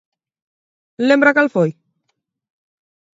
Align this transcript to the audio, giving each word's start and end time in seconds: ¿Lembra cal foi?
¿Lembra 1.07 1.33
cal 1.37 1.49
foi? 1.55 1.69